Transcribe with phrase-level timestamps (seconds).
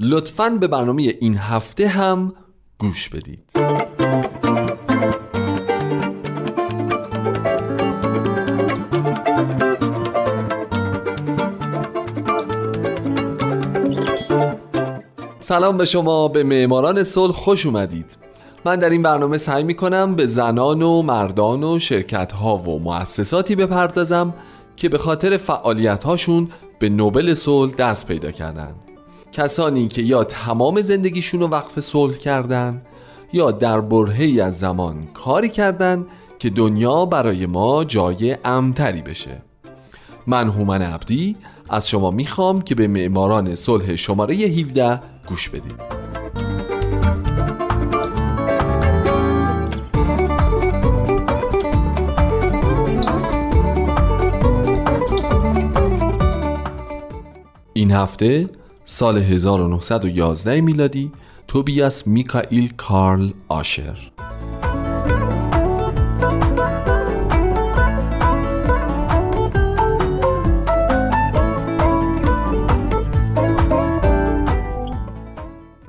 [0.00, 2.32] لطفا به برنامه این هفته هم
[2.78, 3.50] گوش بدید.
[15.40, 18.16] سلام به شما به معماران صلح خوش اومدید.
[18.64, 22.78] من در این برنامه سعی می کنم به زنان و مردان و شرکت ها و
[22.78, 24.34] مؤسساتی بپردازم
[24.76, 28.74] که به خاطر فعالیت هاشون به نوبل صلح دست پیدا کردند
[29.32, 32.82] کسانی که یا تمام زندگیشون رو وقف صلح کردن
[33.32, 36.06] یا در برهی از زمان کاری کردن
[36.38, 39.42] که دنیا برای ما جای امتری بشه.
[40.26, 41.36] من هومن عبدی
[41.68, 45.98] از شما می‌خوام که به معماران صلح شماره 17 گوش بدید
[57.72, 58.50] این هفته
[58.90, 61.12] سال 1911 میلادی
[61.48, 63.98] توبیاس میکائیل کارل آشر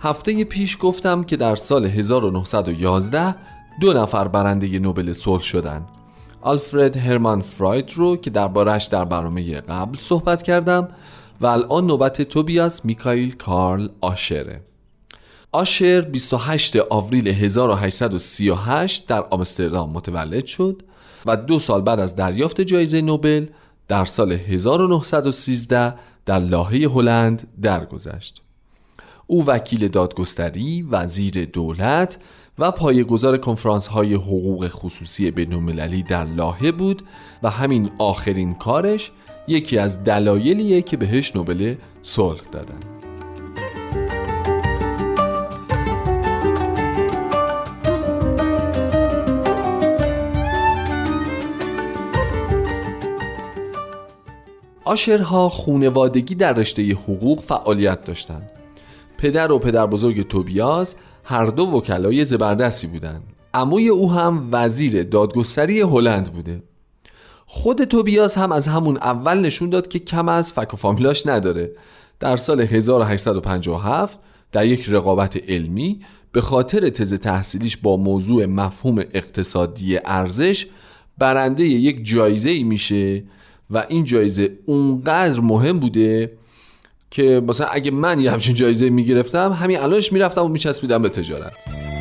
[0.00, 3.34] هفته پیش گفتم که در سال 1911
[3.80, 5.88] دو نفر برنده نوبل صلح شدند.
[6.40, 10.88] آلفرد هرمان فراید رو که دربارش در برنامه قبل صحبت کردم
[11.40, 14.60] و الان نوبت توبیاس میکایل کارل آشره
[15.52, 20.82] آشر 28 آوریل 1838 در آمستردام متولد شد
[21.26, 23.46] و دو سال بعد از دریافت جایزه نوبل
[23.88, 25.94] در سال 1913
[26.26, 28.42] در لاهه هلند درگذشت.
[29.26, 32.18] او وکیل دادگستری، وزیر دولت
[32.58, 37.02] و پایه‌گذار کنفرانس های حقوق خصوصی بین‌المللی در لاهه بود
[37.42, 39.10] و همین آخرین کارش
[39.48, 42.96] یکی از دلایلیه که بهش نوبل صلح دادن
[54.86, 58.50] آشرها خونوادگی در رشته حقوق فعالیت داشتند.
[59.18, 63.22] پدر و پدر بزرگ توبیاس هر دو وکلای زبردستی بودند.
[63.54, 66.62] عموی او هم وزیر دادگستری هلند بوده.
[67.46, 71.70] خود توبیاس هم از همون اول نشون داد که کم از فک و فامیلاش نداره.
[72.20, 74.18] در سال 1857
[74.52, 76.00] در یک رقابت علمی
[76.32, 80.66] به خاطر تز تحصیلیش با موضوع مفهوم اقتصادی ارزش
[81.18, 83.22] برنده یک جایزه ای میشه
[83.70, 86.32] و این جایزه اونقدر مهم بوده
[87.10, 91.95] که مثلا اگه من یه همچین جایزه می‌گرفتم همین الانش می‌رفتم و میچسبیدم به تجارت.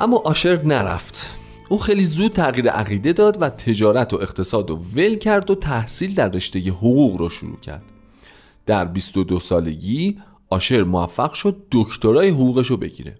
[0.00, 1.38] اما آشر نرفت.
[1.68, 6.14] او خیلی زود تغییر عقیده داد و تجارت و اقتصاد و ول کرد و تحصیل
[6.14, 7.82] در رشته حقوق رو شروع کرد.
[8.66, 10.18] در 22 سالگی
[10.50, 13.14] آشر موفق شد دکترای حقوقش رو بگیره.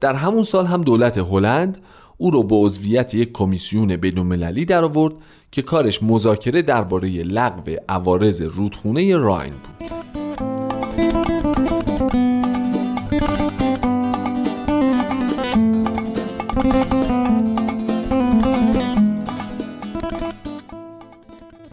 [0.00, 1.78] در همون سال هم دولت هلند
[2.16, 5.14] او رو به عضویت یک کمیسیون بین‌المللی در آورد
[5.52, 10.13] که کارش مذاکره درباره لغو عوارض رودخونه راین بود.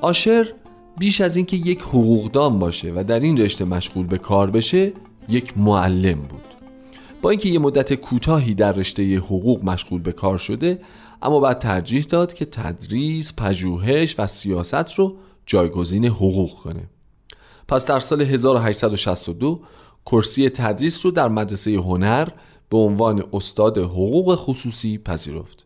[0.01, 0.53] آشر
[0.99, 4.93] بیش از اینکه یک حقوقدان باشه و در این رشته مشغول به کار بشه
[5.29, 6.41] یک معلم بود.
[7.21, 10.79] با اینکه یه مدت کوتاهی در رشته حقوق مشغول به کار شده
[11.21, 15.15] اما بعد ترجیح داد که تدریس، پژوهش و سیاست رو
[15.45, 16.89] جایگزین حقوق کنه.
[17.67, 19.61] پس در سال 1862
[20.05, 22.27] کرسی تدریس رو در مدرسه هنر
[22.69, 25.65] به عنوان استاد حقوق خصوصی پذیرفت.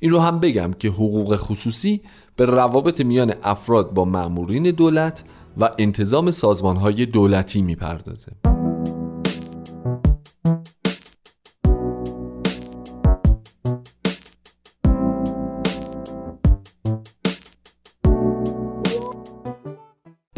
[0.00, 2.00] این رو هم بگم که حقوق خصوصی
[2.36, 5.22] به روابط میان افراد با معمورین دولت
[5.60, 8.32] و انتظام سازمانهای دولتی می‌پردازه.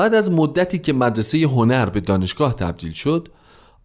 [0.00, 3.28] بعد از مدتی که مدرسه هنر به دانشگاه تبدیل شد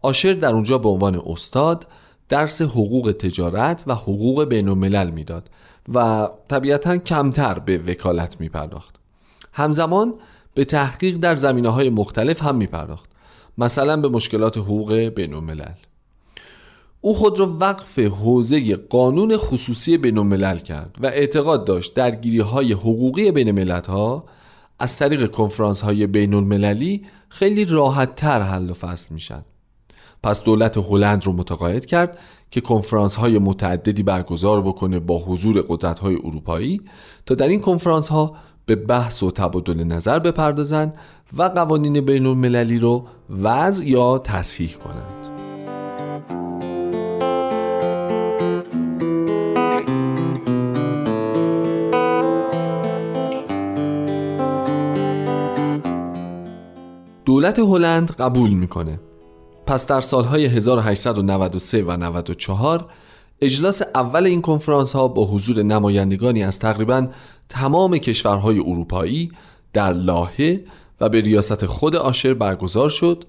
[0.02, 1.88] آشر در اونجا به عنوان استاد
[2.30, 5.50] درس حقوق تجارت و حقوق بین الملل می‌داد
[5.94, 8.96] و طبیعتا کمتر به وکالت می پرداخت
[9.54, 10.14] همزمان
[10.54, 13.10] به تحقیق در زمینه های مختلف هم می پرداخت
[13.58, 15.74] مثلا به مشکلات حقوق بین الملل
[17.02, 22.74] او خود را وقف حوزه قانون خصوصی بین الملل کرد و اعتقاد داشت درگیری های
[22.74, 24.24] حقوقی بین ملت ها
[24.80, 29.46] از طریق کنفرانس های بین المللی خیلی راحت تر حل و فصل میشن
[30.24, 32.18] پس دولت هلند رو متقاعد کرد
[32.52, 36.82] که کنفرانس های متعددی برگزار بکنه با حضور قدرت های اروپایی
[37.26, 38.36] تا در این کنفرانس ها
[38.66, 40.94] به بحث و تبادل نظر بپردازند
[41.38, 43.06] و قوانین بین المللی رو
[43.42, 45.26] وضع یا تصحیح کنند.
[57.26, 59.00] دولت هلند قبول می‌کنه.
[59.68, 62.86] پس در سالهای 1893 و 94
[63.42, 67.08] اجلاس اول این کنفرانس ها با حضور نمایندگانی از تقریبا
[67.50, 69.32] تمام کشورهای اروپایی
[69.74, 70.64] در لاهه
[71.02, 73.24] و به ریاست خود آشر برگزار شد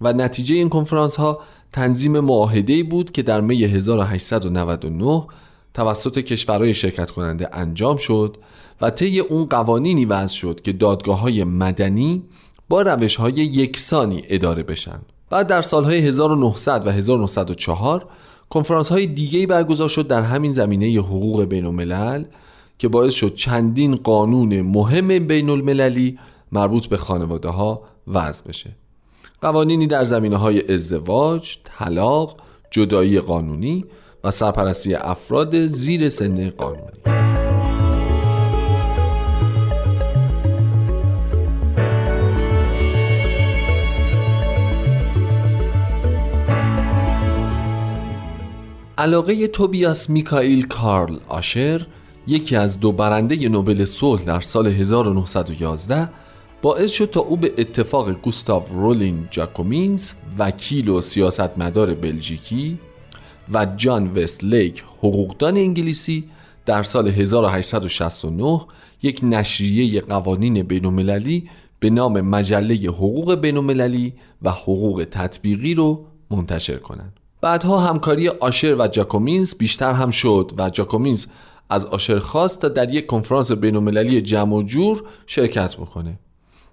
[0.00, 1.40] و نتیجه این کنفرانس ها
[1.72, 5.26] تنظیم معاهده بود که در می 1899
[5.74, 8.36] توسط کشورهای شرکت کننده انجام شد
[8.80, 12.22] و طی اون قوانینی وضع شد که دادگاه های مدنی
[12.68, 15.00] با روش های یکسانی اداره بشن.
[15.32, 18.06] بعد در سالهای 1900 و 1904
[18.50, 22.24] کنفرانس های دیگه برگزار شد در همین زمینه حقوق بین الملل
[22.78, 26.18] که باعث شد چندین قانون مهم بین المللی
[26.52, 28.70] مربوط به خانواده ها وضع بشه.
[29.42, 32.36] قوانینی در زمینه های ازدواج، طلاق،
[32.70, 33.84] جدایی قانونی
[34.24, 37.21] و سرپرستی افراد زیر سن قانونی.
[49.02, 51.86] علاقه توبیاس میکائیل کارل آشر
[52.26, 56.08] یکی از دو برنده نوبل صلح در سال 1911
[56.62, 62.78] باعث شد تا او به اتفاق گوستاو رولین جاکومینز وکیل و سیاستمدار بلژیکی
[63.52, 66.24] و جان وست لیک حقوقدان انگلیسی
[66.66, 68.60] در سال 1869
[69.02, 71.48] یک نشریه قوانین بینالمللی
[71.80, 77.21] به نام مجله حقوق بینالمللی و حقوق تطبیقی رو منتشر کنند.
[77.42, 81.26] بعدها همکاری آشر و جاکومینز بیشتر هم شد و جاکومینز
[81.70, 86.18] از آشر خواست تا در یک کنفرانس بینالمللی جمع و جور شرکت بکنه.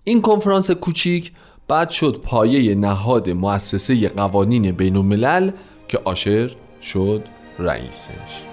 [0.03, 1.31] این کنفرانس کوچیک
[1.67, 5.53] بعد شد پایه نهاد مؤسسه قوانین بین
[5.87, 7.23] که آشر شد
[7.59, 8.48] رئیسش.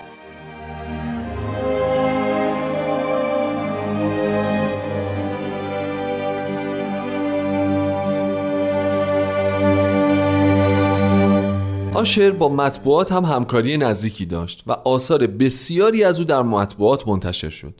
[11.97, 17.49] آشر با مطبوعات هم همکاری نزدیکی داشت و آثار بسیاری از او در مطبوعات منتشر
[17.49, 17.75] شد.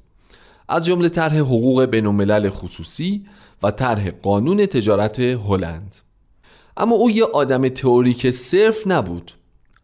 [0.69, 3.25] از جمله طرح حقوق بین خصوصی
[3.63, 5.97] و طرح قانون تجارت هلند.
[6.77, 9.33] اما او یه آدم تئوریک صرف نبود.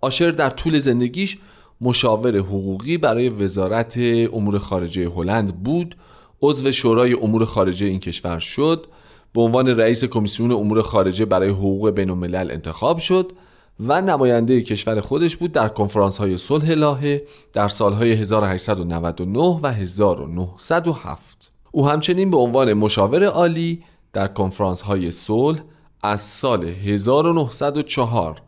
[0.00, 1.38] آشر در طول زندگیش
[1.80, 3.94] مشاور حقوقی برای وزارت
[4.32, 5.96] امور خارجه هلند بود.
[6.42, 8.86] عضو شورای امور خارجه این کشور شد.
[9.34, 13.32] به عنوان رئیس کمیسیون امور خارجه برای حقوق بین انتخاب شد.
[13.80, 17.22] و نماینده کشور خودش بود در کنفرانس های صلح لاهه
[17.52, 25.62] در سالهای 1899 و 1907 او همچنین به عنوان مشاور عالی در کنفرانس های صلح
[26.02, 28.42] از سال 1904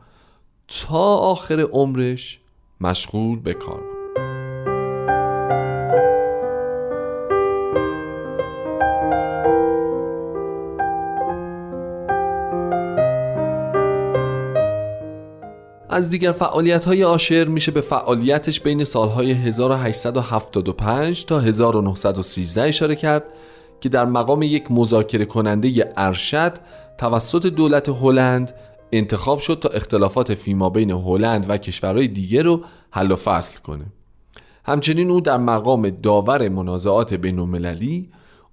[0.68, 2.40] تا آخر عمرش
[2.80, 3.93] مشغول به کار
[15.94, 23.24] از دیگر فعالیت های آشر میشه به فعالیتش بین سالهای 1875 تا 1913 اشاره کرد
[23.80, 26.52] که در مقام یک مذاکره کننده ارشد
[26.98, 28.52] توسط دولت هلند
[28.92, 32.60] انتخاب شد تا اختلافات فیما بین هلند و کشورهای دیگه رو
[32.90, 33.86] حل و فصل کنه.
[34.64, 38.10] همچنین او در مقام داور منازعات بین المللی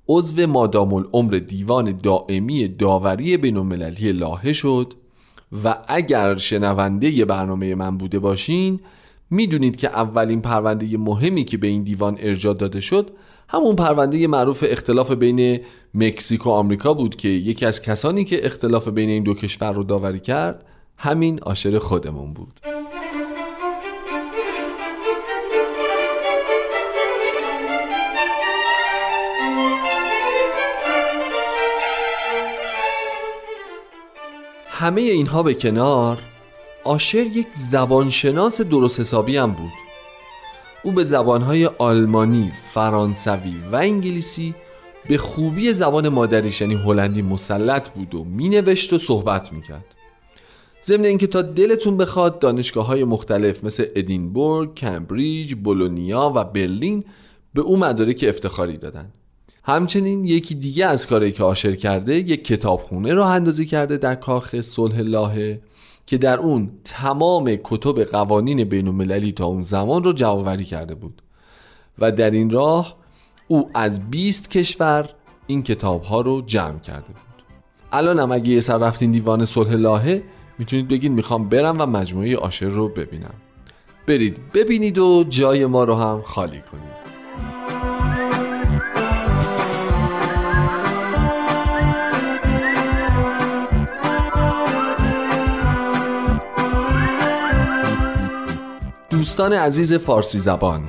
[0.08, 4.94] عضو مادام العمر دیوان دائمی داوری بین المللی لاهه شد
[5.64, 8.80] و اگر شنونده برنامه من بوده باشین
[9.30, 13.12] می‌دونید که اولین پرونده مهمی که به این دیوان ارجاع داده شد
[13.50, 15.60] همون پرونده معروف اختلاف بین
[15.94, 19.84] مکزیک و آمریکا بود که یکی از کسانی که اختلاف بین این دو کشور رو
[19.84, 20.66] داوری کرد
[20.98, 22.60] همین آشر خودمون بود.
[34.82, 36.20] همه اینها به کنار
[36.84, 39.72] آشر یک زبانشناس درست حسابی هم بود.
[40.84, 44.56] او به زبانهای آلمانی، فرانسوی و انگلیسی
[45.10, 49.96] به خوبی زبان مادریش یعنی هلندی مسلط بود و مینوشت و صحبت می‌کرد.
[50.84, 57.04] ضمن اینکه تا دلتون بخواد دانشگاه های مختلف مثل ادینبورگ، کمبریج، بولونیا و برلین
[57.54, 59.12] به او مدارک افتخاری دادن.
[59.64, 64.62] همچنین یکی دیگه از کاری که آشر کرده یک کتابخونه را اندازی کرده در کاخ
[64.62, 65.62] صلح لاهه
[66.06, 71.22] که در اون تمام کتب قوانین بین المللی تا اون زمان رو جمعآوری کرده بود.
[72.00, 72.96] و در این راه
[73.48, 75.10] او از 20 کشور
[75.48, 77.44] این کتاب ها رو جمع کرده بود.
[77.92, 80.24] الان هم اگه یه سر رفتین دیوان صلح لاهه
[80.58, 83.34] می‌تونید بگید می‌خوام برم و مجموعه آشر رو ببینم.
[84.08, 87.11] برید ببینید و جای ما رو هم خالی کنید.
[99.12, 100.82] دوستان عزیز فارسی زبان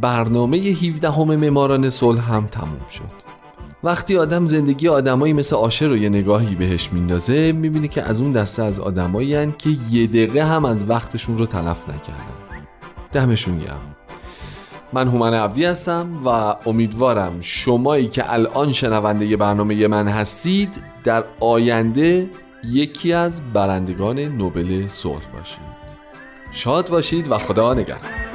[0.00, 3.28] برنامه 17 همه معماران صلح هم تموم شد.
[3.84, 8.32] وقتی آدم زندگی آدمایی مثل آشر رو یه نگاهی بهش میندازه می‌بینه که از اون
[8.32, 12.64] دسته از آدمایی که یه دقیقه هم از وقتشون رو تلف نکردن.
[13.12, 13.96] دمشون گرم.
[14.92, 16.28] من هومن عبدی هستم و
[16.66, 22.30] امیدوارم شمایی که الان شنونده برنامه من هستید در آینده
[22.64, 25.87] یکی از برندگان نوبل صلح باشید
[26.58, 28.27] شاد باشید و خدا نگهدار.